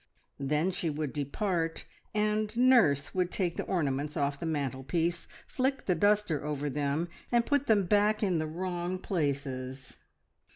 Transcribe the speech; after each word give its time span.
Then 0.39 0.71
she 0.71 0.89
would 0.89 1.13
depart, 1.13 1.85
and 2.11 2.57
nurse 2.57 3.13
would 3.13 3.29
take 3.29 3.55
the 3.55 3.65
ornaments 3.65 4.17
off 4.17 4.39
the 4.39 4.47
mantelpiece, 4.47 5.27
flick 5.45 5.85
the 5.85 5.93
duster 5.93 6.43
over 6.43 6.71
them, 6.71 7.07
and 7.31 7.45
put 7.45 7.67
them 7.67 7.85
back 7.85 8.23
in 8.23 8.39
the 8.39 8.47
wrong 8.47 8.97
places. 8.97 9.97